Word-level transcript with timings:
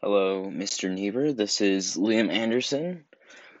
Hello, 0.00 0.44
Mr. 0.44 0.88
Niebuhr. 0.88 1.32
This 1.32 1.60
is 1.60 1.96
Liam 1.96 2.30
Anderson. 2.30 3.04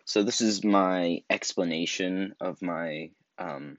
So, 0.04 0.22
this 0.22 0.40
is 0.40 0.62
my 0.62 1.24
explanation 1.28 2.36
of 2.40 2.62
my 2.62 3.10
um, 3.38 3.76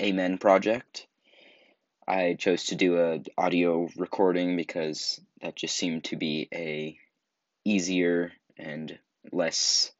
Amen 0.00 0.38
project. 0.38 1.06
I 2.08 2.36
chose 2.38 2.64
to 2.68 2.76
do 2.76 2.98
a 2.98 3.20
audio 3.36 3.90
recording 3.94 4.56
because 4.56 5.20
that 5.42 5.54
just 5.54 5.76
seemed 5.76 6.04
to 6.04 6.16
be 6.16 6.48
a 6.50 6.96
easier 7.62 8.32
and 8.56 8.98
less 9.30 9.92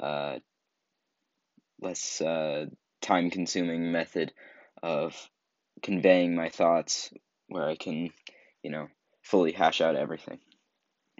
uh, 0.00 0.40
less 1.80 2.20
uh, 2.20 2.66
time 3.00 3.30
consuming 3.30 3.92
method 3.92 4.32
of 4.82 5.14
conveying 5.80 6.34
my 6.34 6.48
thoughts 6.48 7.12
where 7.46 7.68
I 7.68 7.76
can, 7.76 8.10
you 8.64 8.72
know, 8.72 8.88
fully 9.22 9.52
hash 9.52 9.80
out 9.80 9.94
everything. 9.94 10.40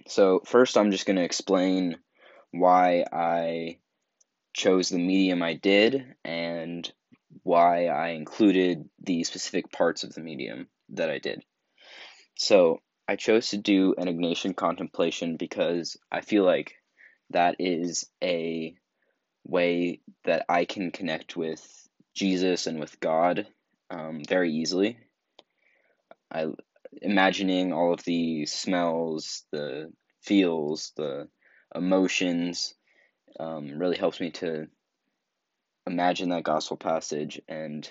So, 0.08 0.40
first, 0.44 0.76
I'm 0.76 0.92
just 0.92 1.06
going 1.06 1.16
to 1.16 1.24
explain 1.24 1.98
why 2.52 3.04
I 3.12 3.78
chose 4.54 4.88
the 4.88 4.98
medium 4.98 5.42
I 5.42 5.54
did 5.54 6.14
and 6.24 6.90
why 7.42 7.86
I 7.86 8.10
included 8.10 8.88
the 9.02 9.24
specific 9.24 9.70
parts 9.72 10.04
of 10.04 10.14
the 10.14 10.20
medium 10.20 10.68
that 10.90 11.10
I 11.10 11.18
did. 11.18 11.42
So, 12.36 12.80
I 13.08 13.16
chose 13.16 13.50
to 13.50 13.56
do 13.56 13.94
an 13.98 14.06
Ignatian 14.06 14.54
contemplation 14.54 15.36
because 15.36 15.96
I 16.10 16.20
feel 16.20 16.44
like 16.44 16.74
that 17.30 17.56
is 17.58 18.08
a 18.22 18.74
way 19.44 20.00
that 20.24 20.44
I 20.48 20.64
can 20.64 20.90
connect 20.90 21.36
with 21.36 21.64
Jesus 22.14 22.66
and 22.66 22.78
with 22.80 22.98
God 23.00 23.46
um, 23.90 24.22
very 24.26 24.52
easily. 24.52 24.98
I 26.30 26.46
imagining 27.02 27.72
all 27.72 27.92
of 27.92 28.04
the 28.04 28.46
smells, 28.46 29.44
the 29.52 29.92
feels, 30.26 30.92
the 30.96 31.28
emotions 31.74 32.74
um, 33.40 33.78
really 33.78 33.96
helps 33.96 34.20
me 34.20 34.30
to 34.32 34.66
imagine 35.86 36.30
that 36.30 36.42
gospel 36.42 36.76
passage 36.76 37.40
and 37.48 37.88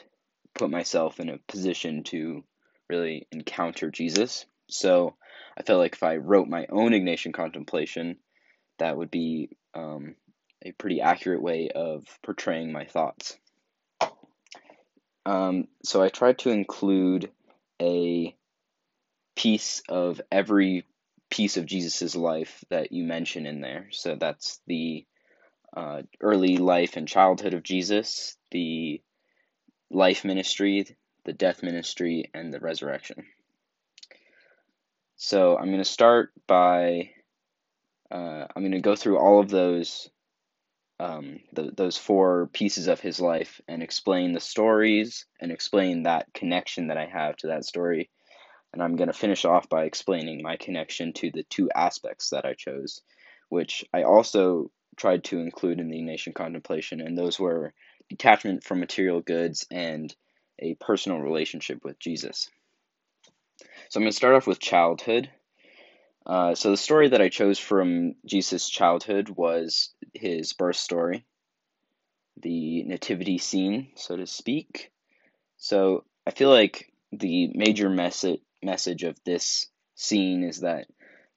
put 0.53 0.69
myself 0.69 1.19
in 1.19 1.29
a 1.29 1.39
position 1.47 2.03
to 2.03 2.43
really 2.89 3.27
encounter 3.31 3.89
Jesus. 3.89 4.45
So 4.69 5.15
I 5.57 5.63
felt 5.63 5.79
like 5.79 5.93
if 5.93 6.03
I 6.03 6.17
wrote 6.17 6.47
my 6.47 6.67
own 6.69 6.91
Ignatian 6.91 7.33
contemplation, 7.33 8.17
that 8.79 8.97
would 8.97 9.11
be 9.11 9.49
um, 9.73 10.15
a 10.63 10.71
pretty 10.73 11.01
accurate 11.01 11.41
way 11.41 11.69
of 11.73 12.05
portraying 12.23 12.71
my 12.71 12.85
thoughts. 12.85 13.37
Um, 15.25 15.67
so 15.83 16.03
I 16.03 16.09
tried 16.09 16.39
to 16.39 16.51
include 16.51 17.31
a 17.81 18.35
piece 19.35 19.81
of 19.89 20.21
every 20.31 20.85
piece 21.29 21.57
of 21.57 21.65
Jesus's 21.65 22.15
life 22.15 22.63
that 22.69 22.91
you 22.91 23.03
mention 23.03 23.45
in 23.45 23.61
there. 23.61 23.87
So 23.91 24.15
that's 24.15 24.61
the 24.67 25.05
uh, 25.75 26.03
early 26.21 26.57
life 26.57 26.97
and 26.97 27.07
childhood 27.07 27.53
of 27.53 27.63
Jesus, 27.63 28.37
the 28.51 29.01
life 29.89 30.23
ministry, 30.23 30.85
the 31.25 31.33
death 31.33 31.63
ministry, 31.63 32.29
and 32.33 32.53
the 32.53 32.59
resurrection. 32.59 33.25
So 35.17 35.57
I'm 35.57 35.67
going 35.67 35.77
to 35.77 35.85
start 35.85 36.31
by 36.47 37.11
uh, 38.11 38.45
I'm 38.55 38.61
going 38.61 38.71
to 38.71 38.81
go 38.81 38.95
through 38.95 39.17
all 39.17 39.39
of 39.39 39.49
those 39.49 40.09
um, 40.99 41.39
the, 41.51 41.71
those 41.75 41.97
four 41.97 42.47
pieces 42.53 42.87
of 42.87 43.01
his 43.01 43.19
life 43.19 43.59
and 43.67 43.83
explain 43.83 44.31
the 44.31 44.39
stories 44.39 45.25
and 45.41 45.51
explain 45.51 46.03
that 46.03 46.33
connection 46.33 46.87
that 46.87 46.97
I 46.97 47.05
have 47.05 47.35
to 47.37 47.47
that 47.47 47.65
story 47.65 48.09
and 48.75 48.83
I'm 48.83 48.97
going 48.97 49.07
to 49.07 49.13
finish 49.13 49.45
off 49.45 49.69
by 49.69 49.85
explaining 49.85 50.43
my 50.43 50.57
connection 50.57 51.13
to 51.13 51.31
the 51.31 51.43
two 51.43 51.69
aspects 51.73 52.31
that 52.31 52.43
I 52.43 52.53
chose, 52.53 53.01
which 53.47 53.85
I 53.93 54.03
also 54.03 54.69
tried 54.97 55.23
to 55.25 55.39
include 55.39 55.79
in 55.79 55.89
the 55.89 55.97
Ignatian 55.97 56.35
contemplation, 56.35 56.99
and 56.99 57.17
those 57.17 57.39
were 57.39 57.73
detachment 58.09 58.65
from 58.65 58.81
material 58.81 59.21
goods 59.21 59.65
and 59.71 60.13
a 60.59 60.75
personal 60.75 61.19
relationship 61.19 61.85
with 61.85 61.97
Jesus. 61.99 62.49
So 63.89 63.97
I'm 63.97 64.03
going 64.03 64.11
to 64.11 64.15
start 64.15 64.35
off 64.35 64.45
with 64.45 64.59
childhood. 64.59 65.29
Uh, 66.25 66.53
so 66.55 66.71
the 66.71 66.77
story 66.77 67.09
that 67.09 67.21
I 67.21 67.29
chose 67.29 67.57
from 67.57 68.15
Jesus' 68.25 68.69
childhood 68.69 69.29
was 69.29 69.91
his 70.13 70.51
birth 70.51 70.75
story, 70.75 71.25
the 72.41 72.83
nativity 72.83 73.37
scene, 73.37 73.91
so 73.95 74.17
to 74.17 74.27
speak. 74.27 74.91
So 75.55 76.03
I 76.27 76.31
feel 76.31 76.49
like 76.49 76.91
the 77.13 77.51
major 77.53 77.89
message 77.89 78.41
message 78.65 79.03
of 79.03 79.17
this 79.23 79.67
scene 79.95 80.43
is 80.43 80.61
that 80.61 80.87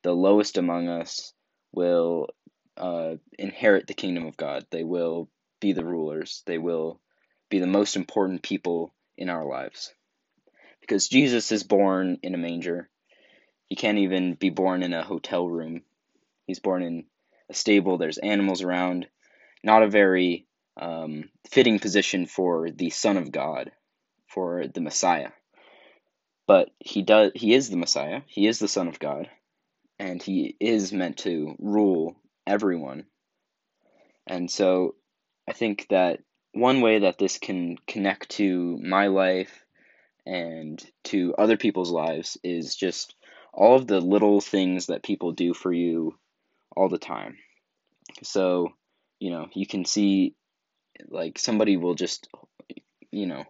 the 0.02 0.12
lowest 0.12 0.58
among 0.58 0.88
us 0.88 1.32
will 1.72 2.28
uh, 2.76 3.14
inherit 3.38 3.86
the 3.86 3.94
kingdom 3.94 4.26
of 4.26 4.36
God. 4.36 4.64
They 4.70 4.84
will 4.84 5.28
be 5.60 5.72
the 5.72 5.84
rulers. 5.84 6.42
They 6.46 6.58
will 6.58 7.00
be 7.50 7.58
the 7.58 7.66
most 7.66 7.96
important 7.96 8.42
people 8.42 8.94
in 9.16 9.28
our 9.28 9.44
lives. 9.44 9.92
Because 10.80 11.08
Jesus 11.08 11.52
is 11.52 11.62
born 11.62 12.18
in 12.22 12.34
a 12.34 12.38
manger. 12.38 12.88
He 13.68 13.76
can't 13.76 13.98
even 13.98 14.34
be 14.34 14.50
born 14.50 14.82
in 14.82 14.94
a 14.94 15.04
hotel 15.04 15.46
room. 15.46 15.82
He's 16.46 16.60
born 16.60 16.82
in 16.82 17.04
a 17.50 17.54
stable. 17.54 17.98
There's 17.98 18.18
animals 18.18 18.62
around. 18.62 19.06
Not 19.62 19.82
a 19.82 19.90
very 19.90 20.46
um, 20.80 21.28
fitting 21.50 21.78
position 21.78 22.26
for 22.26 22.70
the 22.70 22.90
Son 22.90 23.16
of 23.16 23.32
God, 23.32 23.72
for 24.28 24.66
the 24.68 24.80
Messiah 24.80 25.30
but 26.48 26.70
he 26.80 27.02
does 27.02 27.30
he 27.36 27.54
is 27.54 27.70
the 27.70 27.76
Messiah, 27.76 28.22
he 28.26 28.48
is 28.48 28.58
the 28.58 28.66
Son 28.66 28.88
of 28.88 28.98
God, 28.98 29.30
and 30.00 30.20
he 30.20 30.56
is 30.58 30.92
meant 30.92 31.18
to 31.18 31.54
rule 31.60 32.16
everyone. 32.46 33.04
And 34.26 34.50
so 34.50 34.94
I 35.46 35.52
think 35.52 35.86
that 35.90 36.20
one 36.52 36.80
way 36.80 37.00
that 37.00 37.18
this 37.18 37.38
can 37.38 37.76
connect 37.86 38.30
to 38.30 38.78
my 38.82 39.08
life 39.08 39.64
and 40.26 40.82
to 41.04 41.34
other 41.36 41.58
people's 41.58 41.90
lives 41.90 42.38
is 42.42 42.74
just 42.74 43.14
all 43.52 43.76
of 43.76 43.86
the 43.86 44.00
little 44.00 44.40
things 44.40 44.86
that 44.86 45.02
people 45.02 45.32
do 45.32 45.52
for 45.52 45.72
you 45.72 46.18
all 46.74 46.88
the 46.88 46.98
time. 46.98 47.36
So, 48.22 48.72
you 49.20 49.30
know, 49.30 49.48
you 49.52 49.66
can 49.66 49.84
see 49.84 50.34
like 51.08 51.38
somebody 51.38 51.76
will 51.76 51.94
just 51.94 52.28
you 53.10 53.26
know 53.26 53.44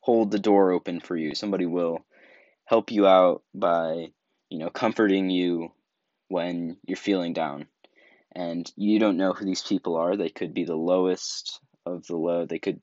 hold 0.00 0.32
the 0.32 0.38
door 0.40 0.72
open 0.72 0.98
for 0.98 1.16
you. 1.16 1.36
Somebody 1.36 1.66
will 1.66 2.04
help 2.64 2.90
you 2.90 3.06
out 3.06 3.42
by, 3.54 4.12
you 4.48 4.58
know, 4.58 4.70
comforting 4.70 5.30
you 5.30 5.72
when 6.28 6.76
you're 6.86 6.96
feeling 6.96 7.32
down. 7.32 7.66
And 8.32 8.70
you 8.76 8.98
don't 8.98 9.16
know 9.16 9.32
who 9.32 9.44
these 9.44 9.62
people 9.62 9.96
are. 9.96 10.16
They 10.16 10.30
could 10.30 10.54
be 10.54 10.64
the 10.64 10.74
lowest 10.74 11.60
of 11.86 12.06
the 12.06 12.16
low. 12.16 12.46
They 12.46 12.58
could 12.58 12.80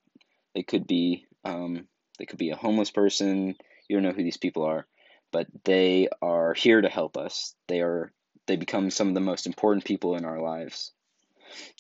they 0.55 0.63
could 0.63 0.87
be 0.87 1.25
um, 1.43 1.87
they 2.19 2.25
could 2.25 2.39
be 2.39 2.51
a 2.51 2.55
homeless 2.55 2.91
person. 2.91 3.55
You 3.87 3.97
don't 3.97 4.03
know 4.03 4.11
who 4.11 4.23
these 4.23 4.37
people 4.37 4.63
are, 4.63 4.87
but 5.31 5.47
they 5.65 6.07
are 6.21 6.53
here 6.53 6.79
to 6.79 6.89
help 6.89 7.17
us. 7.17 7.53
They 7.67 7.81
are 7.81 8.13
they 8.47 8.55
become 8.55 8.89
some 8.91 9.09
of 9.09 9.13
the 9.13 9.19
most 9.19 9.45
important 9.45 9.85
people 9.85 10.15
in 10.15 10.25
our 10.25 10.41
lives. 10.41 10.93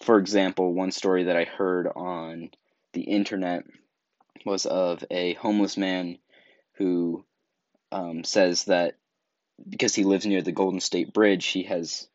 For 0.03 0.17
example, 0.17 0.73
one 0.73 0.91
story 0.91 1.25
that 1.25 1.37
I 1.37 1.45
heard 1.45 1.87
on 1.87 2.49
the 2.93 3.03
internet 3.03 3.63
was 4.45 4.65
of 4.65 5.03
a 5.09 5.33
homeless 5.35 5.77
man 5.77 6.17
who 6.73 7.25
um, 7.91 8.23
says 8.23 8.65
that 8.65 8.95
because 9.67 9.93
he 9.95 10.03
lives 10.03 10.25
near 10.25 10.41
the 10.41 10.51
Golden 10.51 10.79
State 10.79 11.13
Bridge, 11.13 11.45
he 11.47 11.63
has 11.63 12.07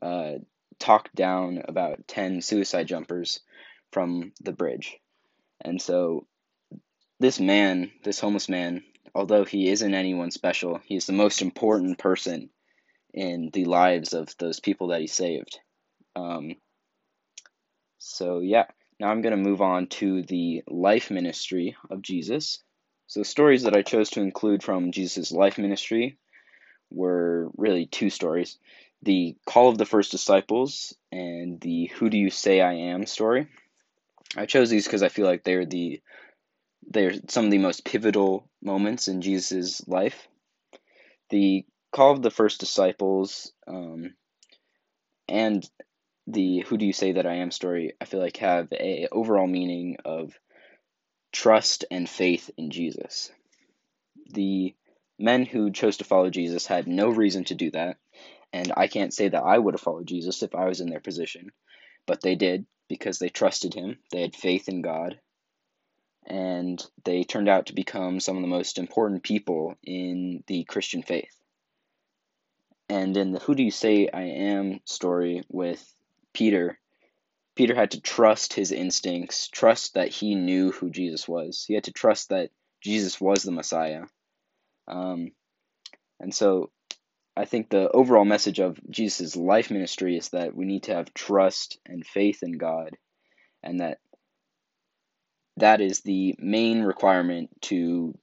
uh, 0.00 0.34
talked 0.78 1.14
down 1.14 1.62
about 1.66 2.06
10 2.06 2.40
suicide 2.40 2.86
jumpers 2.86 3.40
from 3.92 4.32
the 4.40 4.52
bridge. 4.52 4.96
And 5.60 5.80
so 5.80 6.26
this 7.20 7.40
man, 7.40 7.90
this 8.04 8.20
homeless 8.20 8.48
man, 8.48 8.84
although 9.14 9.44
he 9.44 9.68
isn't 9.68 9.94
anyone 9.94 10.30
special, 10.30 10.80
he 10.84 10.96
is 10.96 11.06
the 11.06 11.12
most 11.12 11.42
important 11.42 11.98
person 11.98 12.50
in 13.12 13.50
the 13.52 13.64
lives 13.64 14.12
of 14.12 14.34
those 14.38 14.60
people 14.60 14.88
that 14.88 15.00
he 15.00 15.06
saved. 15.06 15.58
Um, 16.14 16.54
so, 17.98 18.40
yeah, 18.40 18.66
now 19.00 19.08
I'm 19.08 19.22
going 19.22 19.36
to 19.36 19.50
move 19.50 19.60
on 19.60 19.88
to 19.88 20.22
the 20.22 20.62
life 20.68 21.10
ministry 21.10 21.76
of 21.90 22.02
Jesus. 22.02 22.62
So, 23.08 23.20
the 23.20 23.24
stories 23.24 23.64
that 23.64 23.74
I 23.74 23.82
chose 23.82 24.10
to 24.10 24.20
include 24.20 24.62
from 24.62 24.92
Jesus' 24.92 25.32
life 25.32 25.58
ministry 25.58 26.18
were 26.90 27.50
really 27.56 27.86
two 27.86 28.10
stories 28.10 28.58
the 29.02 29.36
call 29.46 29.68
of 29.68 29.78
the 29.78 29.86
first 29.86 30.10
disciples 30.10 30.94
and 31.12 31.60
the 31.60 31.86
who 31.86 32.10
do 32.10 32.18
you 32.18 32.30
say 32.30 32.60
I 32.60 32.74
am 32.74 33.06
story. 33.06 33.48
I 34.36 34.46
chose 34.46 34.70
these 34.70 34.84
because 34.84 35.02
I 35.02 35.08
feel 35.08 35.26
like 35.26 35.44
they're 35.44 35.66
the 35.66 36.00
they're 36.90 37.14
some 37.28 37.44
of 37.46 37.50
the 37.50 37.58
most 37.58 37.84
pivotal 37.84 38.48
moments 38.62 39.08
in 39.08 39.20
Jesus' 39.20 39.86
life. 39.86 40.28
The 41.30 41.64
call 41.92 42.12
of 42.12 42.22
the 42.22 42.30
first 42.30 42.60
disciples 42.60 43.52
um, 43.66 44.14
and 45.28 45.68
the 46.26 46.60
who 46.60 46.76
do 46.76 46.84
you 46.84 46.92
say 46.92 47.12
that 47.12 47.26
I 47.26 47.36
am 47.36 47.50
story 47.50 47.92
I 48.00 48.04
feel 48.04 48.20
like 48.20 48.38
have 48.38 48.68
a 48.72 49.08
overall 49.12 49.46
meaning 49.46 49.98
of 50.04 50.38
trust 51.32 51.84
and 51.90 52.08
faith 52.08 52.50
in 52.56 52.70
Jesus. 52.70 53.30
The 54.30 54.74
men 55.18 55.44
who 55.46 55.70
chose 55.70 55.98
to 55.98 56.04
follow 56.04 56.30
Jesus 56.30 56.66
had 56.66 56.86
no 56.86 57.08
reason 57.08 57.44
to 57.44 57.54
do 57.54 57.70
that, 57.72 57.96
And 58.52 58.72
I 58.76 58.86
can't 58.88 59.12
say 59.12 59.28
that 59.28 59.42
I 59.42 59.58
would 59.58 59.74
have 59.74 59.80
followed 59.80 60.06
Jesus 60.06 60.42
if 60.42 60.54
I 60.54 60.66
was 60.66 60.80
in 60.80 60.88
their 60.88 61.00
position, 61.00 61.52
but 62.06 62.22
they 62.22 62.34
did 62.34 62.66
because 62.88 63.18
they 63.18 63.28
trusted 63.28 63.74
him, 63.74 63.98
they 64.10 64.22
had 64.22 64.34
faith 64.34 64.68
in 64.68 64.80
God, 64.80 65.20
and 66.26 66.82
they 67.04 67.24
turned 67.24 67.48
out 67.48 67.66
to 67.66 67.74
become 67.74 68.20
some 68.20 68.36
of 68.36 68.42
the 68.42 68.48
most 68.48 68.78
important 68.78 69.22
people 69.22 69.74
in 69.82 70.42
the 70.46 70.64
Christian 70.64 71.02
faith. 71.02 71.34
And 72.88 73.16
in 73.16 73.32
the 73.32 73.40
Who 73.40 73.54
Do 73.54 73.62
You 73.62 73.70
Say 73.70 74.08
I 74.08 74.22
Am 74.22 74.80
story 74.84 75.42
with 75.50 75.94
Peter, 76.32 76.78
Peter 77.58 77.74
had 77.74 77.90
to 77.90 78.00
trust 78.00 78.52
his 78.52 78.70
instincts, 78.70 79.48
trust 79.48 79.94
that 79.94 80.10
he 80.10 80.36
knew 80.36 80.70
who 80.70 80.90
Jesus 80.90 81.26
was. 81.26 81.64
He 81.66 81.74
had 81.74 81.82
to 81.84 81.92
trust 81.92 82.28
that 82.28 82.50
Jesus 82.80 83.20
was 83.20 83.42
the 83.42 83.50
Messiah. 83.50 84.04
Um, 84.86 85.32
and 86.20 86.32
so 86.32 86.70
I 87.36 87.46
think 87.46 87.68
the 87.68 87.90
overall 87.90 88.24
message 88.24 88.60
of 88.60 88.78
Jesus' 88.88 89.34
life 89.34 89.72
ministry 89.72 90.16
is 90.16 90.28
that 90.28 90.54
we 90.54 90.66
need 90.66 90.84
to 90.84 90.94
have 90.94 91.12
trust 91.14 91.80
and 91.84 92.06
faith 92.06 92.44
in 92.44 92.58
God, 92.58 92.96
and 93.60 93.80
that 93.80 93.98
that 95.56 95.80
is 95.80 96.02
the 96.02 96.36
main 96.38 96.82
requirement 96.84 97.50
to 97.62 98.16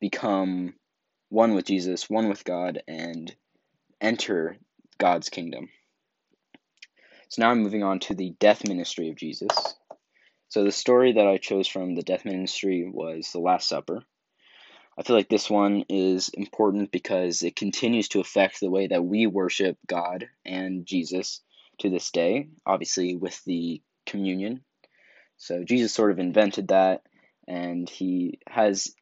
become 0.00 0.72
one 1.28 1.52
with 1.52 1.66
Jesus, 1.66 2.08
one 2.08 2.30
with 2.30 2.42
God, 2.42 2.82
and 2.88 3.36
enter 4.00 4.56
God's 4.96 5.28
kingdom. 5.28 5.68
So 7.32 7.40
now 7.40 7.50
I'm 7.50 7.62
moving 7.62 7.82
on 7.82 7.98
to 8.00 8.14
the 8.14 8.34
death 8.40 8.68
ministry 8.68 9.08
of 9.08 9.16
Jesus. 9.16 9.48
So 10.50 10.64
the 10.64 10.70
story 10.70 11.14
that 11.14 11.26
I 11.26 11.38
chose 11.38 11.66
from 11.66 11.94
the 11.94 12.02
death 12.02 12.26
ministry 12.26 12.86
was 12.86 13.30
the 13.32 13.38
Last 13.38 13.70
Supper. 13.70 14.02
I 14.98 15.02
feel 15.02 15.16
like 15.16 15.30
this 15.30 15.48
one 15.48 15.86
is 15.88 16.28
important 16.28 16.92
because 16.92 17.42
it 17.42 17.56
continues 17.56 18.08
to 18.08 18.20
affect 18.20 18.60
the 18.60 18.68
way 18.68 18.88
that 18.88 19.02
we 19.02 19.26
worship 19.26 19.78
God 19.86 20.28
and 20.44 20.84
Jesus 20.84 21.40
to 21.78 21.88
this 21.88 22.10
day, 22.10 22.48
obviously 22.66 23.16
with 23.16 23.42
the 23.44 23.80
communion. 24.04 24.62
So 25.38 25.64
Jesus 25.64 25.94
sort 25.94 26.10
of 26.10 26.18
invented 26.18 26.68
that, 26.68 27.00
and 27.48 27.88
he 27.88 28.40
has 28.46 28.94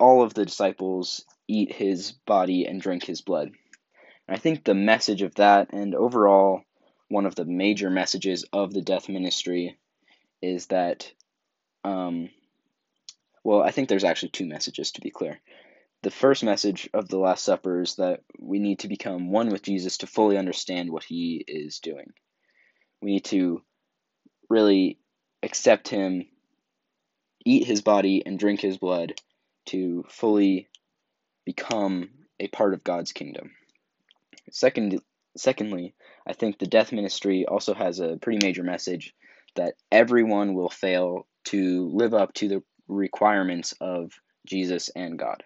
all 0.00 0.24
of 0.24 0.34
the 0.34 0.44
disciples 0.44 1.24
eat 1.46 1.72
his 1.72 2.10
body 2.10 2.66
and 2.66 2.80
drink 2.80 3.04
his 3.04 3.20
blood. 3.20 3.52
And 4.26 4.36
I 4.36 4.40
think 4.40 4.64
the 4.64 4.74
message 4.74 5.22
of 5.22 5.36
that, 5.36 5.72
and 5.72 5.94
overall, 5.94 6.62
one 7.08 7.26
of 7.26 7.34
the 7.34 7.44
major 7.44 7.90
messages 7.90 8.44
of 8.52 8.72
the 8.72 8.82
death 8.82 9.08
ministry, 9.08 9.78
is 10.42 10.66
that 10.66 11.10
um, 11.84 12.30
well, 13.46 13.62
I 13.62 13.70
think 13.70 13.88
there's 13.88 14.02
actually 14.02 14.30
two 14.30 14.44
messages 14.44 14.90
to 14.92 15.00
be 15.00 15.10
clear. 15.10 15.40
The 16.02 16.10
first 16.10 16.42
message 16.42 16.90
of 16.92 17.08
the 17.08 17.18
Last 17.18 17.44
Supper 17.44 17.80
is 17.80 17.94
that 17.94 18.22
we 18.40 18.58
need 18.58 18.80
to 18.80 18.88
become 18.88 19.30
one 19.30 19.50
with 19.50 19.62
Jesus 19.62 19.98
to 19.98 20.08
fully 20.08 20.36
understand 20.36 20.90
what 20.90 21.04
he 21.04 21.44
is 21.46 21.78
doing. 21.78 22.12
We 23.00 23.12
need 23.12 23.24
to 23.26 23.62
really 24.50 24.98
accept 25.44 25.86
him, 25.88 26.26
eat 27.44 27.68
his 27.68 27.82
body, 27.82 28.24
and 28.26 28.36
drink 28.36 28.60
his 28.60 28.78
blood 28.78 29.14
to 29.66 30.04
fully 30.08 30.68
become 31.44 32.10
a 32.40 32.48
part 32.48 32.74
of 32.74 32.82
God's 32.82 33.12
kingdom. 33.12 33.52
Second, 34.50 35.00
secondly, 35.36 35.94
I 36.26 36.32
think 36.32 36.58
the 36.58 36.66
death 36.66 36.92
ministry 36.92 37.46
also 37.46 37.74
has 37.74 38.00
a 38.00 38.16
pretty 38.20 38.44
major 38.44 38.62
message 38.62 39.14
that 39.54 39.74
everyone 39.90 40.54
will 40.54 40.68
fail 40.68 41.26
to 41.44 41.88
live 41.92 42.14
up 42.14 42.34
to 42.34 42.48
the 42.48 42.62
requirements 42.88 43.74
of 43.80 44.12
Jesus 44.46 44.90
and 44.90 45.18
God. 45.18 45.44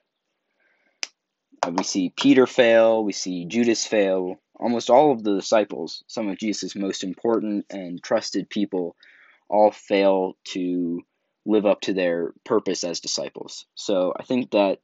Uh, 1.63 1.73
we 1.77 1.85
see 1.85 2.13
Peter 2.17 2.47
fail, 2.47 3.05
we 3.05 3.13
see 3.13 3.45
Judas 3.45 3.87
fail, 3.87 4.41
almost 4.59 4.91
all 4.91 5.13
of 5.13 5.23
the 5.23 5.35
disciples, 5.35 6.03
some 6.07 6.29
of 6.29 6.39
Jesus' 6.39 6.75
most 6.75 7.05
important 7.05 7.67
and 7.71 8.03
trusted 8.03 8.49
people, 8.49 8.97
all 9.49 9.71
fail 9.71 10.37
to 10.45 11.03
live 11.45 11.67
up 11.67 11.81
to 11.83 11.93
their 11.93 12.33
purpose 12.45 12.85
as 12.85 13.01
disciples. 13.01 13.67
So 13.75 14.15
I 14.19 14.23
think 14.23 14.53
that 14.53 14.79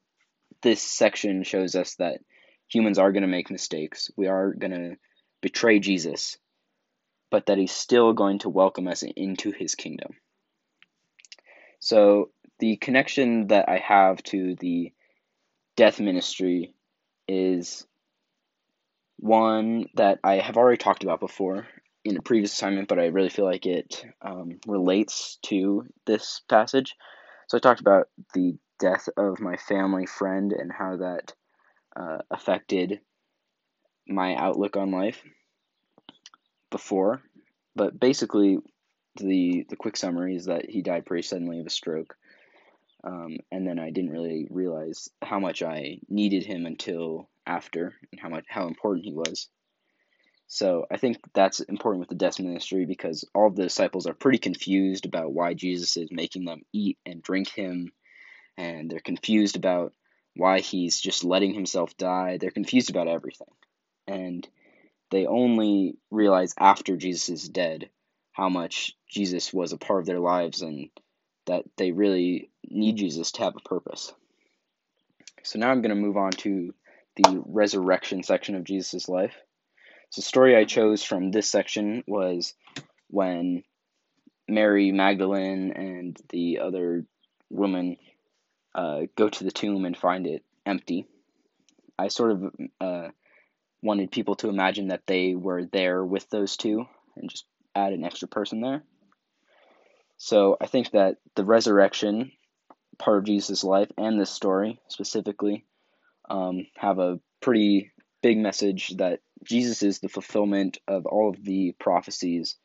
this 0.63 0.83
section 0.83 1.45
shows 1.45 1.75
us 1.75 1.95
that 1.97 2.21
humans 2.69 2.99
are 2.99 3.13
going 3.13 3.23
to 3.23 3.29
make 3.29 3.51
mistakes. 3.51 4.11
We 4.17 4.27
are 4.27 4.53
going 4.53 4.73
to 4.73 4.97
betray 5.41 5.79
Jesus, 5.79 6.39
but 7.31 7.47
that 7.47 7.59
he's 7.59 7.73
still 7.73 8.13
going 8.13 8.41
to 8.41 8.49
welcome 8.49 8.89
us 8.89 9.03
into 9.03 9.53
his 9.53 9.75
kingdom. 9.75 10.13
So 11.81 12.31
the 12.59 12.77
connection 12.77 13.49
that 13.49 13.69
I 13.69 13.79
have 13.79 14.23
to 14.25 14.57
the 14.57 14.93
death 15.77 16.01
ministry 16.01 16.75
is 17.29 17.87
one 19.19 19.87
that 19.95 20.19
I 20.23 20.37
have 20.37 20.57
already 20.57 20.79
talked 20.79 21.03
about 21.03 21.21
before 21.21 21.67
in 22.05 22.17
a 22.17 22.23
previous 22.23 22.53
assignment, 22.53 22.89
but 22.89 22.99
I 22.99 23.07
really 23.07 23.29
feel 23.29 23.45
like 23.45 23.67
it 23.67 24.05
um, 24.23 24.61
relates 24.67 25.39
to 25.45 25.87
this 26.07 26.43
passage. 26.49 26.95
So 27.49 27.57
I 27.57 27.61
talked 27.61 27.81
about 27.81 28.09
the 28.35 28.57
death 28.79 29.09
of 29.17 29.41
my 29.41 29.57
family 29.57 30.07
friend 30.07 30.53
and 30.53 30.71
how 30.71 30.97
that 30.97 31.35
uh, 31.95 32.19
affected 32.31 33.01
my 34.09 34.35
outlook 34.35 34.77
on 34.77 34.91
life 34.91 35.23
before. 36.71 37.23
But 37.75 37.99
basically, 37.99 38.59
the 39.17 39.67
the 39.69 39.77
quick 39.77 39.97
summary 39.97 40.37
is 40.37 40.47
that 40.47 40.69
he 40.69 40.83
died 40.83 41.07
pretty 41.07 41.23
suddenly 41.23 41.61
of 41.61 41.67
a 41.67 41.71
stroke. 41.71 42.17
Um, 43.05 43.37
and 43.53 43.67
then 43.67 43.79
I 43.79 43.91
didn't 43.91 44.11
really 44.11 44.49
realize 44.51 45.09
how 45.23 45.39
much 45.39 45.63
I 45.63 46.01
needed 46.09 46.45
him 46.45 46.67
until 46.67 47.29
after, 47.47 47.95
and 48.11 48.21
how 48.21 48.29
much 48.29 48.45
how 48.49 48.67
important 48.67 49.05
he 49.05 49.13
was. 49.13 49.49
So 50.49 50.87
I 50.91 50.97
think 50.97 51.19
that's 51.35 51.61
important 51.61 52.01
with 52.01 52.09
the 52.09 52.15
death 52.15 52.39
ministry 52.39 52.87
because 52.87 53.25
all 53.35 53.51
the 53.51 53.65
disciples 53.65 54.07
are 54.07 54.15
pretty 54.15 54.39
confused 54.39 55.05
about 55.05 55.33
why 55.33 55.55
Jesus 55.55 55.97
is 55.97 56.09
making 56.11 56.45
them 56.45 56.63
eat 56.73 56.99
and 57.05 57.23
drink 57.23 57.49
him, 57.49 57.93
and 58.57 58.91
they're 58.91 59.01
confused 59.01 59.57
about 59.57 59.93
why 60.37 60.61
he's 60.61 61.01
just 61.01 61.25
letting 61.25 61.55
himself 61.55 61.97
die. 61.97 62.39
They're 62.39 62.51
confused 62.51 62.91
about 62.91 63.09
everything, 63.09 63.49
and 64.07 64.47
they 65.11 65.27
only 65.27 65.97
realize 66.11 66.55
after 66.59 66.97
Jesus 66.97 67.29
is 67.29 67.49
dead 67.49 67.91
how 68.33 68.49
much 68.49 68.97
Jesus 69.09 69.53
was 69.53 69.73
a 69.73 69.79
part 69.79 70.01
of 70.01 70.07
their 70.07 70.21
lives 70.21 70.63
and 70.63 70.91
that 71.47 71.65
they 71.77 71.93
really 71.93 72.51
need 72.69 72.97
Jesus 72.97 73.33
to 73.33 73.45
have 73.45 73.57
a 73.57 73.69
purpose. 73.69 74.13
So 75.43 75.59
now 75.59 75.71
I'm 75.71 75.81
going 75.81 75.95
to 75.95 75.95
move 75.95 76.17
on 76.17 76.33
to 76.33 76.75
the 77.17 77.43
resurrection 77.47 78.23
section 78.23 78.57
of 78.57 78.65
Jesus' 78.65 79.09
life. 79.09 79.35
So 80.11 80.21
the 80.21 80.27
story 80.27 80.57
I 80.57 80.65
chose 80.65 81.03
from 81.03 81.31
this 81.31 81.51
section 81.51 82.03
was 82.07 82.55
when 83.09 83.63
Mary 84.49 84.93
Magdalene 84.93 85.73
and 85.73 86.21
the 86.31 86.61
other 86.61 87.07
woman 87.51 87.97
uh, 88.75 89.03
go 89.17 89.29
to 89.29 89.45
the 89.45 89.51
tomb 89.51 89.85
and 89.85 89.97
find 89.97 90.27
it 90.27 90.45
empty. 90.65 91.07
I 91.99 92.09
sort 92.09 92.33
of 92.33 92.55
uh, 92.81 93.09
wanted 93.87 94.11
people 94.11 94.35
to 94.37 94.49
imagine 94.49 94.89
that 94.89 95.07
they 95.07 95.35
were 95.35 95.65
there 95.65 96.05
with 96.05 96.29
those 96.31 96.57
two 96.57 96.85
and 97.17 97.31
just 97.31 97.47
add 97.75 97.93
an 97.93 98.05
extra 98.05 98.29
person 98.29 98.61
there. 98.61 98.83
So 100.19 100.57
I 100.61 100.67
think 100.67 100.91
that 100.93 101.17
the 101.35 101.45
resurrection 101.45 102.33
part 102.99 103.19
of 103.19 103.25
Jesus' 103.25 103.65
life 103.65 103.91
and 103.99 104.19
this 104.19 104.31
story 104.31 104.81
specifically 104.89 105.65
um, 106.29 106.67
have 106.77 106.99
a 106.99 107.21
pretty 107.41 107.93
big 108.23 108.39
message 108.39 108.89
that 108.97 109.21
Jesus 109.45 109.83
is 109.83 109.99
the 109.99 110.09
fulfillment 110.09 110.79
of 110.89 111.07
all 111.07 111.31
of 111.31 111.45
the 111.45 111.75
prophecies 111.79 112.57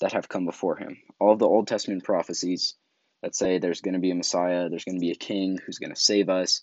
that 0.00 0.12
have 0.12 0.28
come 0.28 0.46
before 0.46 0.76
him. 0.76 0.98
All 1.20 1.32
of 1.32 1.38
the 1.38 1.48
Old 1.48 1.66
Testament 1.66 2.04
prophecies 2.04 2.74
that 3.22 3.34
say 3.34 3.58
there's 3.58 3.80
going 3.80 3.94
to 3.94 4.00
be 4.00 4.10
a 4.10 4.14
Messiah, 4.14 4.68
there's 4.68 4.84
going 4.84 4.96
to 4.96 5.04
be 5.04 5.12
a 5.12 5.16
king 5.16 5.58
who's 5.58 5.78
going 5.78 5.94
to 5.94 6.00
save 6.00 6.28
us. 6.28 6.62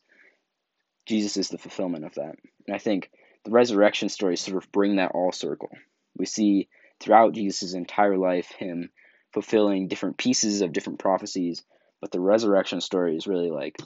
Jesus 1.05 1.37
is 1.37 1.49
the 1.49 1.57
fulfillment 1.57 2.05
of 2.05 2.15
that. 2.15 2.35
And 2.67 2.75
I 2.75 2.79
think 2.79 3.11
the 3.45 3.51
resurrection 3.51 4.09
stories 4.09 4.41
sort 4.41 4.63
of 4.63 4.71
bring 4.71 4.97
that 4.97 5.11
all 5.11 5.31
circle. 5.31 5.69
We 6.17 6.25
see 6.25 6.67
throughout 6.99 7.33
Jesus' 7.33 7.73
entire 7.73 8.17
life 8.17 8.51
him 8.51 8.89
fulfilling 9.33 9.87
different 9.87 10.17
pieces 10.17 10.61
of 10.61 10.73
different 10.73 10.99
prophecies, 10.99 11.63
but 12.01 12.11
the 12.11 12.19
resurrection 12.19 12.81
story 12.81 13.15
is 13.15 13.27
really 13.27 13.51
like 13.51 13.77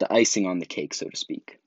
the 0.00 0.12
icing 0.12 0.46
on 0.46 0.58
the 0.58 0.66
cake, 0.66 0.94
so 0.94 1.08
to 1.08 1.16
speak. 1.16 1.58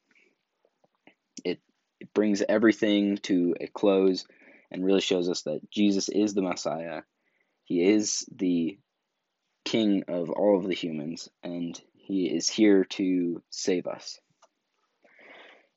It 1.43 1.59
it 1.99 2.13
brings 2.13 2.43
everything 2.47 3.17
to 3.23 3.55
a 3.59 3.67
close 3.67 4.25
and 4.69 4.85
really 4.85 5.01
shows 5.01 5.29
us 5.29 5.43
that 5.43 5.69
Jesus 5.71 6.09
is 6.09 6.33
the 6.33 6.41
Messiah. 6.41 7.01
He 7.63 7.83
is 7.83 8.25
the 8.31 8.77
king 9.65 10.03
of 10.07 10.29
all 10.29 10.57
of 10.57 10.67
the 10.67 10.75
humans, 10.75 11.29
and 11.43 11.79
he 11.93 12.27
is 12.27 12.49
here 12.49 12.85
to 12.85 13.41
save 13.49 13.87
us. 13.87 14.19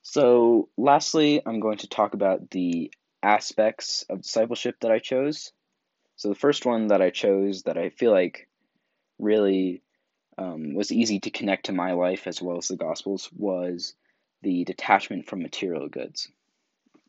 So, 0.03 0.69
lastly, 0.77 1.43
I'm 1.45 1.61
going 1.61 1.79
to 1.79 1.89
talk 1.89 2.15
about 2.15 2.51
the 2.51 2.93
aspects 3.23 4.05
of 4.09 4.23
discipleship 4.23 4.77
that 4.81 4.91
I 4.91 4.99
chose. 4.99 5.53
So 6.17 6.29
the 6.29 6.35
first 6.35 6.67
one 6.67 6.89
that 6.89 7.03
I 7.03 7.11
chose 7.11 7.63
that 7.65 7.79
I 7.79 7.91
feel 7.91 8.11
like 8.11 8.49
really 9.19 9.83
um, 10.39 10.75
was 10.75 10.93
easy 10.93 11.21
to 11.21 11.31
connect 11.31 11.67
to 11.67 11.73
my 11.73 11.93
life 11.93 12.27
as 12.27 12.41
well 12.41 12.57
as 12.57 12.69
the 12.69 12.77
Gospels 12.77 13.31
was 13.37 13.95
the 14.43 14.65
detachment 14.65 15.27
from 15.27 15.43
material 15.43 15.89
goods. 15.89 16.31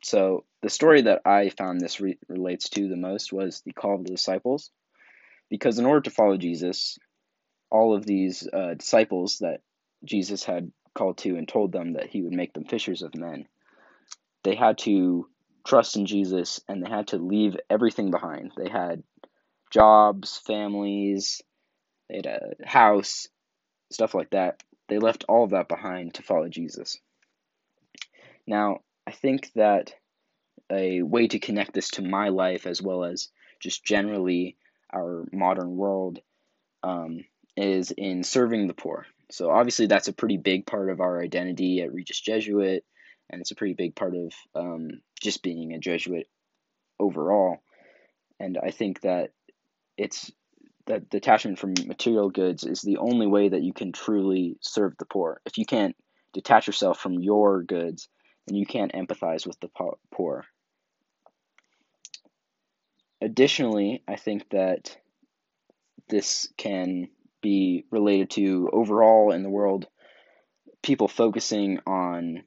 So, 0.02 0.44
the 0.62 0.70
story 0.70 1.02
that 1.02 1.22
I 1.24 1.48
found 1.48 1.80
this 1.80 2.00
re- 2.00 2.18
relates 2.28 2.68
to 2.70 2.88
the 2.88 2.96
most 2.96 3.32
was 3.32 3.62
the 3.64 3.72
call 3.72 3.94
of 3.94 4.04
the 4.04 4.10
disciples. 4.10 4.70
Because 5.48 5.78
in 5.78 5.86
order 5.86 6.02
to 6.02 6.10
follow 6.10 6.36
Jesus, 6.36 6.98
all 7.70 7.94
of 7.94 8.04
these 8.04 8.46
uh, 8.52 8.74
disciples 8.74 9.38
that 9.38 9.60
Jesus 10.04 10.44
had 10.44 10.72
called 10.94 11.18
to 11.18 11.36
and 11.36 11.48
told 11.48 11.72
them 11.72 11.94
that 11.94 12.08
he 12.08 12.22
would 12.22 12.32
make 12.32 12.52
them 12.52 12.64
fishers 12.64 13.02
of 13.02 13.14
men, 13.14 13.46
they 14.44 14.54
had 14.54 14.78
to 14.78 15.28
trust 15.64 15.96
in 15.96 16.06
Jesus 16.06 16.60
and 16.68 16.82
they 16.82 16.90
had 16.90 17.08
to 17.08 17.18
leave 17.18 17.56
everything 17.70 18.10
behind. 18.10 18.52
They 18.56 18.68
had 18.68 19.02
jobs, 19.70 20.38
families, 20.38 21.42
they 22.08 22.16
had 22.16 22.26
a 22.26 22.66
house, 22.66 23.28
stuff 23.90 24.14
like 24.14 24.30
that. 24.30 24.62
They 24.88 24.98
left 24.98 25.24
all 25.28 25.44
of 25.44 25.50
that 25.50 25.68
behind 25.68 26.14
to 26.14 26.22
follow 26.22 26.48
Jesus. 26.48 26.98
Now, 28.46 28.80
I 29.06 29.12
think 29.12 29.50
that 29.54 29.94
a 30.70 31.02
way 31.02 31.28
to 31.28 31.38
connect 31.38 31.74
this 31.74 31.90
to 31.90 32.02
my 32.02 32.28
life 32.28 32.66
as 32.66 32.82
well 32.82 33.04
as 33.04 33.28
just 33.60 33.84
generally 33.84 34.56
our 34.92 35.24
modern 35.32 35.76
world 35.76 36.20
um, 36.82 37.24
is 37.56 37.90
in 37.90 38.24
serving 38.24 38.66
the 38.66 38.74
poor. 38.74 39.06
So, 39.32 39.50
obviously, 39.50 39.86
that's 39.86 40.08
a 40.08 40.12
pretty 40.12 40.36
big 40.36 40.66
part 40.66 40.90
of 40.90 41.00
our 41.00 41.22
identity 41.22 41.80
at 41.80 41.92
Regis 41.92 42.20
Jesuit, 42.20 42.84
and 43.30 43.40
it's 43.40 43.50
a 43.50 43.56
pretty 43.56 43.74
big 43.74 43.96
part 43.96 44.14
of 44.14 44.32
um, 44.54 45.00
just 45.20 45.42
being 45.42 45.72
a 45.72 45.78
Jesuit 45.78 46.28
overall. 47.00 47.62
And 48.38 48.58
I 48.58 48.70
think 48.70 49.00
that 49.02 49.30
it's 49.96 50.30
that 50.86 51.08
detachment 51.08 51.58
from 51.58 51.74
material 51.86 52.30
goods 52.30 52.64
is 52.64 52.82
the 52.82 52.98
only 52.98 53.26
way 53.26 53.48
that 53.48 53.62
you 53.62 53.72
can 53.72 53.92
truly 53.92 54.56
serve 54.60 54.94
the 54.98 55.06
poor. 55.06 55.40
If 55.46 55.58
you 55.58 55.64
can't 55.64 55.96
detach 56.32 56.66
yourself 56.66 56.98
from 56.98 57.20
your 57.20 57.62
goods, 57.62 58.08
then 58.46 58.56
you 58.56 58.66
can't 58.66 58.92
empathize 58.92 59.46
with 59.46 59.58
the 59.60 59.70
poor. 60.12 60.44
Additionally, 63.20 64.02
I 64.08 64.16
think 64.16 64.50
that 64.50 64.96
this 66.08 66.48
can 66.56 67.08
be 67.42 67.84
related 67.90 68.30
to 68.30 68.70
overall 68.72 69.32
in 69.32 69.42
the 69.42 69.50
world 69.50 69.86
people 70.82 71.08
focusing 71.08 71.78
on 71.86 72.42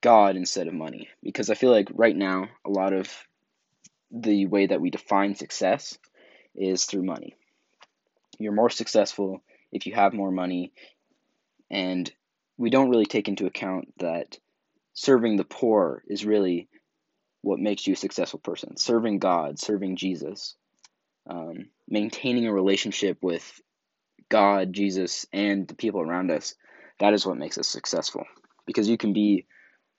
God 0.00 0.36
instead 0.36 0.68
of 0.68 0.74
money. 0.74 1.08
Because 1.22 1.50
I 1.50 1.54
feel 1.54 1.70
like 1.70 1.88
right 1.94 2.16
now, 2.16 2.48
a 2.64 2.70
lot 2.70 2.92
of 2.92 3.10
the 4.10 4.46
way 4.46 4.66
that 4.66 4.80
we 4.80 4.90
define 4.90 5.34
success 5.34 5.98
is 6.54 6.84
through 6.84 7.04
money. 7.04 7.34
You're 8.38 8.52
more 8.52 8.70
successful 8.70 9.42
if 9.72 9.86
you 9.86 9.94
have 9.94 10.12
more 10.12 10.30
money, 10.30 10.72
and 11.70 12.10
we 12.58 12.70
don't 12.70 12.90
really 12.90 13.06
take 13.06 13.28
into 13.28 13.46
account 13.46 13.92
that 13.98 14.38
serving 14.94 15.36
the 15.36 15.44
poor 15.44 16.02
is 16.06 16.24
really 16.24 16.68
what 17.42 17.58
makes 17.58 17.86
you 17.86 17.94
a 17.94 17.96
successful 17.96 18.40
person. 18.40 18.76
Serving 18.76 19.18
God, 19.18 19.58
serving 19.58 19.96
Jesus, 19.96 20.54
um, 21.28 21.68
maintaining 21.88 22.46
a 22.46 22.52
relationship 22.52 23.18
with 23.22 23.60
God, 24.28 24.72
Jesus, 24.72 25.26
and 25.32 25.66
the 25.68 25.74
people 25.74 26.00
around 26.00 26.30
us, 26.30 26.54
that 26.98 27.14
is 27.14 27.26
what 27.26 27.36
makes 27.36 27.58
us 27.58 27.68
successful. 27.68 28.24
Because 28.66 28.88
you 28.88 28.96
can 28.96 29.12
be 29.12 29.46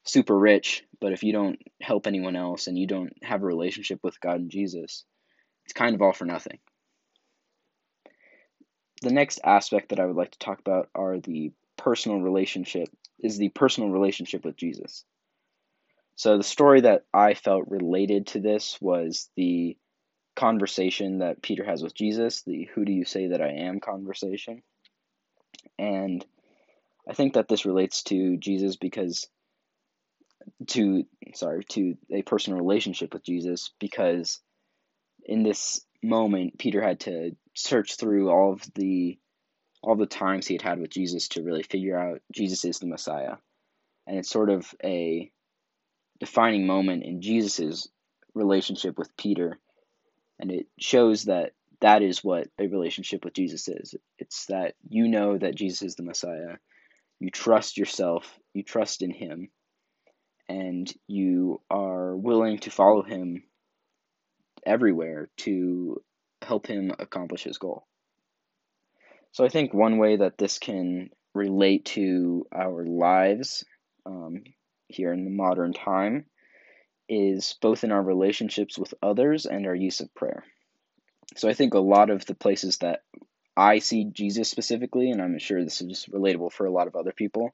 super 0.03 0.37
rich, 0.37 0.83
but 0.99 1.13
if 1.13 1.23
you 1.23 1.33
don't 1.33 1.59
help 1.81 2.07
anyone 2.07 2.35
else 2.35 2.67
and 2.67 2.77
you 2.77 2.87
don't 2.87 3.13
have 3.21 3.43
a 3.43 3.45
relationship 3.45 3.99
with 4.03 4.19
God 4.19 4.35
and 4.37 4.51
Jesus, 4.51 5.05
it's 5.65 5.73
kind 5.73 5.95
of 5.95 6.01
all 6.01 6.13
for 6.13 6.25
nothing. 6.25 6.59
The 9.01 9.11
next 9.11 9.39
aspect 9.43 9.89
that 9.89 9.99
I 9.99 10.05
would 10.05 10.15
like 10.15 10.31
to 10.31 10.39
talk 10.39 10.59
about 10.59 10.89
are 10.95 11.19
the 11.19 11.51
personal 11.77 12.19
relationship 12.19 12.89
is 13.19 13.37
the 13.37 13.49
personal 13.49 13.89
relationship 13.89 14.43
with 14.43 14.57
Jesus. 14.57 15.05
So 16.15 16.37
the 16.37 16.43
story 16.43 16.81
that 16.81 17.05
I 17.13 17.35
felt 17.35 17.67
related 17.67 18.27
to 18.27 18.39
this 18.39 18.77
was 18.81 19.29
the 19.35 19.77
conversation 20.37 21.19
that 21.19 21.41
Peter 21.41 21.65
has 21.65 21.81
with 21.83 21.95
Jesus, 21.95 22.43
the 22.43 22.69
who 22.73 22.85
do 22.85 22.93
you 22.93 23.03
say 23.03 23.29
that 23.29 23.41
I 23.41 23.49
am 23.49 23.79
conversation. 23.79 24.61
And 25.79 26.23
I 27.09 27.13
think 27.13 27.33
that 27.33 27.47
this 27.47 27.65
relates 27.65 28.03
to 28.03 28.37
Jesus 28.37 28.75
because 28.77 29.27
to 30.67 31.03
sorry 31.33 31.63
to 31.65 31.97
a 32.11 32.21
personal 32.21 32.59
relationship 32.59 33.13
with 33.13 33.23
Jesus 33.23 33.71
because 33.79 34.39
in 35.25 35.43
this 35.43 35.81
moment 36.03 36.57
Peter 36.57 36.81
had 36.81 37.01
to 37.01 37.35
search 37.55 37.97
through 37.97 38.29
all 38.29 38.53
of 38.53 38.61
the 38.75 39.17
all 39.81 39.95
the 39.95 40.05
times 40.05 40.47
he 40.47 40.53
had 40.53 40.61
had 40.61 40.79
with 40.79 40.91
Jesus 40.91 41.29
to 41.29 41.43
really 41.43 41.63
figure 41.63 41.97
out 41.97 42.21
Jesus 42.31 42.63
is 42.63 42.79
the 42.79 42.87
Messiah. 42.87 43.35
And 44.05 44.17
it's 44.17 44.29
sort 44.29 44.49
of 44.49 44.73
a 44.83 45.31
defining 46.19 46.67
moment 46.67 47.03
in 47.03 47.21
Jesus's 47.21 47.89
relationship 48.33 48.97
with 48.97 49.15
Peter 49.17 49.57
and 50.39 50.51
it 50.51 50.67
shows 50.79 51.25
that 51.25 51.53
that 51.81 52.01
is 52.01 52.23
what 52.23 52.47
a 52.59 52.67
relationship 52.67 53.23
with 53.23 53.33
Jesus 53.33 53.67
is. 53.67 53.95
It's 54.17 54.45
that 54.47 54.75
you 54.87 55.07
know 55.07 55.37
that 55.37 55.55
Jesus 55.55 55.81
is 55.81 55.95
the 55.95 56.03
Messiah. 56.03 56.57
You 57.19 57.29
trust 57.29 57.77
yourself, 57.77 58.27
you 58.53 58.63
trust 58.63 59.01
in 59.01 59.11
him, 59.11 59.49
and 60.49 60.91
you 61.07 61.61
are 61.69 62.15
willing 62.15 62.59
to 62.59 62.71
follow 62.71 63.03
him 63.03 63.43
everywhere 64.65 65.29
to 65.37 66.01
help 66.41 66.67
him 66.67 66.91
accomplish 66.97 67.43
his 67.43 67.57
goal. 67.57 67.85
So 69.31 69.45
I 69.45 69.49
think 69.49 69.73
one 69.73 69.97
way 69.97 70.17
that 70.17 70.37
this 70.37 70.57
can 70.57 71.09
relate 71.33 71.85
to 71.85 72.47
our 72.53 72.85
lives 72.85 73.63
um, 74.05 74.43
here 74.87 75.13
in 75.13 75.25
the 75.25 75.31
modern 75.31 75.73
time 75.73 76.25
is 77.09 77.55
both 77.61 77.83
in 77.83 77.91
our 77.91 78.01
relationships 78.01 78.77
with 78.77 78.93
others 79.01 79.45
and 79.45 79.65
our 79.65 79.75
use 79.75 79.99
of 79.99 80.13
prayer. 80.13 80.43
So 81.35 81.49
I 81.49 81.53
think 81.53 81.73
a 81.73 81.79
lot 81.79 82.09
of 82.09 82.25
the 82.25 82.35
places 82.35 82.77
that 82.77 83.03
I 83.55 83.79
see 83.79 84.05
Jesus 84.05 84.49
specifically, 84.49 85.11
and 85.11 85.21
I'm 85.21 85.39
sure 85.39 85.63
this 85.63 85.81
is 85.81 86.05
relatable 86.11 86.51
for 86.51 86.65
a 86.65 86.71
lot 86.71 86.87
of 86.87 86.95
other 86.95 87.11
people, 87.11 87.53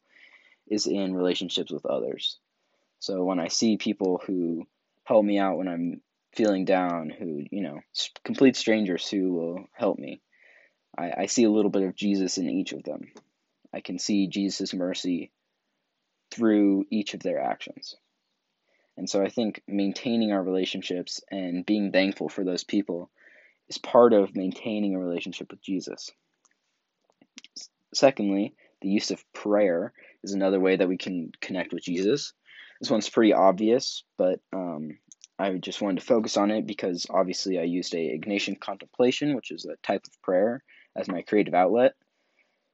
is 0.67 0.87
in 0.87 1.15
relationships 1.15 1.71
with 1.71 1.85
others. 1.85 2.37
So 2.99 3.23
when 3.23 3.39
I 3.39 3.47
see 3.47 3.77
people 3.77 4.21
who 4.25 4.65
help 5.03 5.25
me 5.25 5.37
out 5.37 5.57
when 5.57 5.67
I'm 5.67 6.01
feeling 6.35 6.65
down, 6.65 7.09
who, 7.09 7.43
you 7.51 7.61
know, 7.61 7.81
complete 8.23 8.55
strangers 8.55 9.07
who 9.07 9.33
will 9.33 9.65
help 9.73 9.99
me, 9.99 10.21
I, 10.97 11.11
I 11.17 11.25
see 11.25 11.43
a 11.43 11.51
little 11.51 11.71
bit 11.71 11.83
of 11.83 11.95
Jesus 11.95 12.37
in 12.37 12.49
each 12.49 12.71
of 12.73 12.83
them. 12.83 13.11
I 13.73 13.81
can 13.81 13.99
see 13.99 14.27
Jesus' 14.27 14.73
mercy 14.73 15.31
through 16.31 16.85
each 16.89 17.13
of 17.13 17.21
their 17.21 17.39
actions. 17.39 17.95
And 18.97 19.09
so 19.09 19.23
I 19.23 19.29
think 19.29 19.61
maintaining 19.67 20.31
our 20.31 20.43
relationships 20.43 21.21
and 21.31 21.65
being 21.65 21.91
thankful 21.91 22.29
for 22.29 22.43
those 22.43 22.63
people 22.63 23.09
is 23.69 23.77
part 23.77 24.13
of 24.13 24.35
maintaining 24.35 24.95
a 24.95 24.99
relationship 24.99 25.51
with 25.51 25.61
Jesus. 25.61 26.11
Secondly, 27.93 28.53
the 28.81 28.89
use 28.89 29.11
of 29.11 29.23
prayer 29.33 29.93
is 30.23 30.33
another 30.33 30.59
way 30.59 30.75
that 30.75 30.87
we 30.87 30.97
can 30.97 31.31
connect 31.41 31.73
with 31.73 31.83
Jesus. 31.83 32.33
This 32.79 32.91
one's 32.91 33.09
pretty 33.09 33.33
obvious, 33.33 34.03
but 34.17 34.39
um, 34.51 34.97
I 35.39 35.51
just 35.53 35.81
wanted 35.81 36.01
to 36.01 36.05
focus 36.05 36.37
on 36.37 36.51
it 36.51 36.67
because 36.67 37.07
obviously 37.09 37.59
I 37.59 37.63
used 37.63 37.93
a 37.95 38.17
Ignatian 38.17 38.59
contemplation, 38.59 39.35
which 39.35 39.51
is 39.51 39.65
a 39.65 39.77
type 39.83 40.03
of 40.05 40.21
prayer, 40.21 40.63
as 40.95 41.07
my 41.07 41.21
creative 41.21 41.53
outlet. 41.53 41.93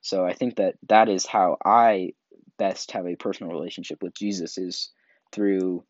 So 0.02 0.26
I 0.26 0.34
think 0.34 0.56
that 0.56 0.76
that 0.88 1.10
is 1.10 1.26
how 1.26 1.58
I 1.64 2.14
best 2.58 2.92
have 2.92 3.08
a 3.08 3.16
personal 3.16 3.54
relationship 3.54 4.02
with 4.02 4.14
Jesus 4.14 4.58
is 4.58 4.92
through 5.32 5.84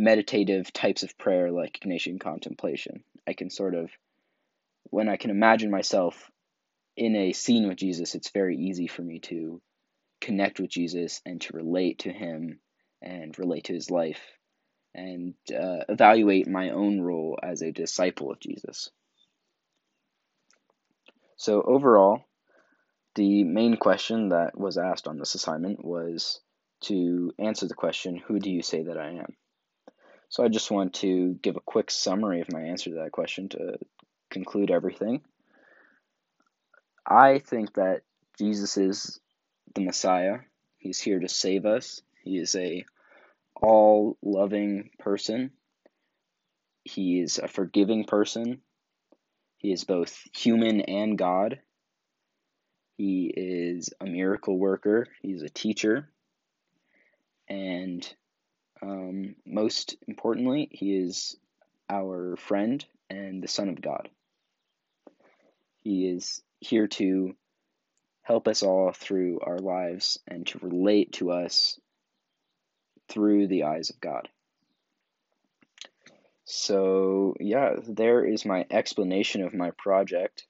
meditative 0.00 0.72
types 0.72 1.02
of 1.02 1.18
prayer 1.18 1.52
like 1.52 1.78
Ignatian 1.78 2.18
contemplation. 2.18 3.04
I 3.28 3.34
can 3.34 3.50
sort 3.50 3.74
of, 3.74 3.90
when 4.84 5.10
I 5.10 5.16
can 5.16 5.30
imagine 5.30 5.70
myself 5.70 6.30
in 6.96 7.14
a 7.14 7.34
scene 7.34 7.68
with 7.68 7.76
Jesus, 7.76 8.14
it's 8.14 8.30
very 8.30 8.56
easy 8.56 8.86
for 8.86 9.02
me 9.02 9.18
to 9.20 9.60
connect 10.22 10.58
with 10.58 10.70
Jesus 10.70 11.20
and 11.26 11.38
to 11.42 11.56
relate 11.56 12.00
to 12.00 12.12
him 12.12 12.60
and 13.02 13.38
relate 13.38 13.64
to 13.64 13.74
his 13.74 13.90
life 13.90 14.22
and 14.94 15.34
uh, 15.50 15.84
evaluate 15.88 16.48
my 16.48 16.70
own 16.70 17.02
role 17.02 17.38
as 17.42 17.60
a 17.60 17.70
disciple 17.70 18.32
of 18.32 18.40
Jesus. 18.40 18.90
So, 21.36 21.60
overall, 21.60 22.24
the 23.16 23.44
main 23.44 23.76
question 23.76 24.30
that 24.30 24.58
was 24.58 24.78
asked 24.78 25.06
on 25.06 25.18
this 25.18 25.34
assignment 25.34 25.84
was 25.84 26.40
to 26.84 27.32
answer 27.38 27.68
the 27.68 27.74
question, 27.74 28.16
Who 28.16 28.38
do 28.38 28.50
you 28.50 28.62
say 28.62 28.84
that 28.84 28.96
I 28.96 29.10
am? 29.10 29.36
So 30.30 30.44
I 30.44 30.48
just 30.48 30.70
want 30.70 30.94
to 30.94 31.34
give 31.42 31.56
a 31.56 31.60
quick 31.60 31.90
summary 31.90 32.40
of 32.40 32.52
my 32.52 32.62
answer 32.62 32.90
to 32.90 32.96
that 33.02 33.10
question 33.10 33.48
to 33.50 33.78
conclude 34.30 34.70
everything. 34.70 35.22
I 37.04 37.40
think 37.40 37.74
that 37.74 38.02
Jesus 38.38 38.76
is 38.76 39.20
the 39.74 39.84
Messiah. 39.84 40.38
He's 40.78 41.00
here 41.00 41.18
to 41.18 41.28
save 41.28 41.66
us. 41.66 42.00
He 42.22 42.38
is 42.38 42.54
a 42.54 42.84
all-loving 43.60 44.90
person. 45.00 45.50
He 46.84 47.20
is 47.20 47.38
a 47.38 47.48
forgiving 47.48 48.04
person. 48.04 48.60
He 49.58 49.72
is 49.72 49.82
both 49.82 50.16
human 50.32 50.80
and 50.80 51.18
God. 51.18 51.58
He 52.96 53.32
is 53.36 53.90
a 54.00 54.06
miracle 54.06 54.56
worker. 54.56 55.08
He's 55.22 55.42
a 55.42 55.48
teacher. 55.48 56.08
And 57.48 58.08
Um, 58.82 59.36
most 59.46 59.96
importantly, 60.08 60.68
he 60.72 60.96
is 60.96 61.36
our 61.88 62.36
friend 62.36 62.84
and 63.08 63.42
the 63.42 63.48
Son 63.48 63.68
of 63.68 63.80
God. 63.80 64.08
He 65.82 66.08
is 66.08 66.42
here 66.60 66.86
to 66.88 67.34
help 68.22 68.48
us 68.48 68.62
all 68.62 68.92
through 68.92 69.40
our 69.40 69.58
lives 69.58 70.18
and 70.28 70.46
to 70.46 70.58
relate 70.60 71.12
to 71.14 71.32
us 71.32 71.78
through 73.08 73.48
the 73.48 73.64
eyes 73.64 73.90
of 73.90 74.00
God. 74.00 74.28
So, 76.44 77.34
yeah, 77.38 77.76
there 77.86 78.24
is 78.24 78.44
my 78.44 78.66
explanation 78.70 79.42
of 79.42 79.54
my 79.54 79.70
project. 79.72 80.46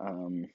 Um, 0.00 0.48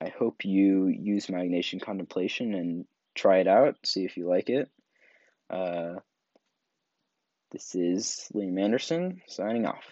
I 0.00 0.08
hope 0.08 0.44
you 0.44 0.88
use 0.88 1.26
Ignatian 1.26 1.80
Contemplation 1.80 2.54
and 2.54 2.86
try 3.14 3.38
it 3.38 3.48
out, 3.48 3.76
see 3.84 4.04
if 4.04 4.16
you 4.16 4.28
like 4.28 4.50
it. 4.50 4.70
Uh, 5.48 6.00
this 7.52 7.74
is 7.74 8.28
Liam 8.34 8.60
Anderson 8.60 9.22
signing 9.28 9.66
off. 9.66 9.84